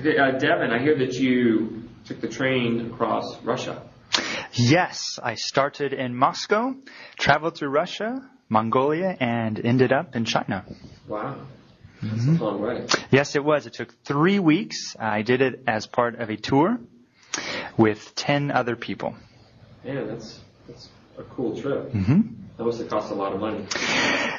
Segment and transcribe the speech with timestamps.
[0.00, 3.82] Okay, uh, Devon, I hear that you took the train across Russia.
[4.54, 6.74] Yes, I started in Moscow,
[7.18, 10.64] traveled through Russia, Mongolia, and ended up in China.
[11.06, 11.36] Wow.
[12.02, 12.86] That's a long way.
[13.10, 13.66] Yes, it was.
[13.66, 14.96] It took three weeks.
[14.98, 16.78] I did it as part of a tour
[17.76, 19.14] with 10 other people.
[19.84, 20.88] Yeah, that's, that's
[21.18, 21.92] a cool trip.
[21.92, 23.64] hmm That must have cost a lot of money.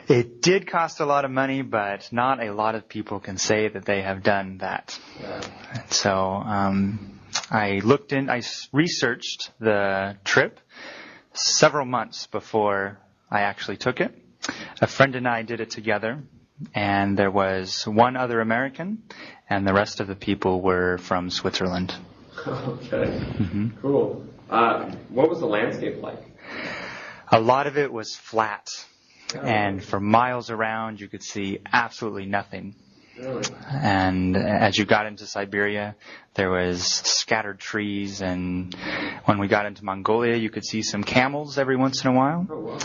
[0.07, 3.67] It did cost a lot of money, but not a lot of people can say
[3.67, 4.99] that they have done that.
[5.19, 5.41] Yeah.
[5.89, 7.19] So um,
[7.49, 10.59] I looked in, I researched the trip
[11.33, 12.99] several months before
[13.31, 14.13] I actually took it.
[14.81, 16.21] A friend and I did it together,
[16.75, 19.01] and there was one other American,
[19.49, 21.91] and the rest of the people were from Switzerland.
[22.47, 23.17] okay.
[23.19, 24.27] hmm Cool.
[24.47, 26.19] Uh, what was the landscape like?
[27.31, 28.67] A lot of it was flat,
[29.33, 32.75] and for miles around you could see absolutely nothing.
[33.69, 35.95] And as you got into Siberia,
[36.33, 38.75] there was scattered trees, and
[39.25, 42.47] when we got into Mongolia, you could see some camels every once in a while.
[42.49, 42.79] Oh.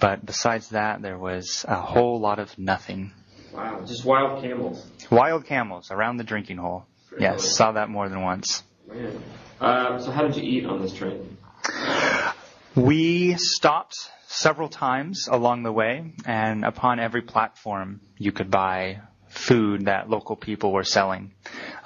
[0.00, 3.12] But besides that, there was a whole lot of nothing.
[3.52, 3.84] Wow.
[3.86, 4.86] Just wild camels.
[5.10, 6.86] Wild camels around the drinking hole.
[7.18, 8.62] Yes, saw that more than once.
[8.88, 9.22] Man.
[9.60, 11.36] Um, so how did you eat on this train?
[12.74, 13.96] We stopped
[14.28, 20.36] several times along the way, and upon every platform, you could buy food that local
[20.36, 21.32] people were selling.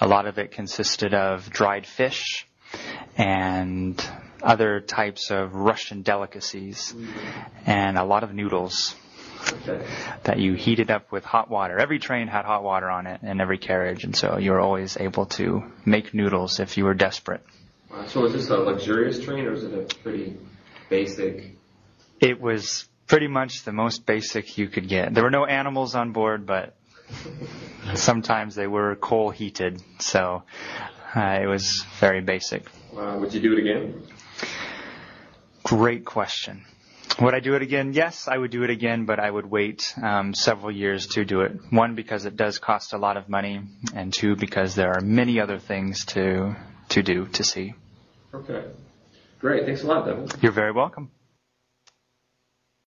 [0.01, 2.47] A lot of it consisted of dried fish
[3.17, 4.01] and
[4.43, 6.95] other types of Russian delicacies,
[7.65, 8.95] and a lot of noodles
[9.69, 9.85] Okay.
[10.25, 11.79] that you heated up with hot water.
[11.79, 14.97] Every train had hot water on it in every carriage, and so you were always
[14.97, 17.45] able to make noodles if you were desperate.
[17.91, 18.07] Wow.
[18.07, 20.37] So was this a luxurious train or was it a pretty
[20.89, 21.57] basic?
[22.21, 25.15] It was pretty much the most basic you could get.
[25.15, 26.77] There were no animals on board, but
[27.95, 30.43] sometimes they were coal heated, so
[31.15, 32.67] uh, it was very basic.
[32.93, 33.19] Wow.
[33.19, 34.03] Would you do it again?
[35.63, 36.65] Great question.
[37.21, 37.93] Would I do it again?
[37.95, 41.41] Yes, I would do it again, but I would wait um, several years to do
[41.41, 41.53] it.
[41.71, 43.63] One, because it does cost a lot of money,
[43.95, 46.55] and two, because there are many other things to
[46.91, 47.75] to do to see.
[48.35, 48.65] Okay.
[49.41, 49.67] Great.
[49.67, 50.29] Thanks a lot, Devon.
[50.41, 51.11] You're very welcome.